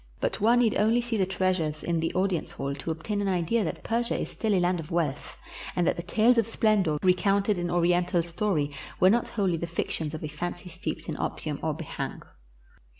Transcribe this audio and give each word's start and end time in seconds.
But 0.19 0.41
one 0.41 0.57
need 0.61 0.75
only 0.79 0.99
see 0.99 1.15
the 1.15 1.27
treasures 1.27 1.83
in 1.83 1.99
the 1.99 2.11
audience 2.15 2.49
hall 2.49 2.73
to 2.73 2.89
obtain 2.89 3.21
an 3.21 3.27
idea 3.27 3.63
that 3.63 3.83
Persia 3.83 4.19
is 4.19 4.31
still 4.31 4.55
a 4.55 4.59
land 4.59 4.79
of 4.79 4.89
wealth, 4.89 5.37
and 5.75 5.85
that 5.85 5.95
the 5.95 6.01
tales 6.01 6.39
of 6.39 6.47
splendor 6.47 6.97
recounted 7.03 7.59
in 7.59 7.69
Oriental 7.69 8.23
story 8.23 8.71
were 8.99 9.11
not 9.11 9.27
wholly 9.27 9.57
the 9.57 9.67
fictions 9.67 10.15
of 10.15 10.23
a 10.23 10.27
fancy 10.27 10.69
steeped 10.69 11.07
in 11.07 11.17
opium 11.19 11.59
or 11.61 11.75
b'hang. 11.75 12.23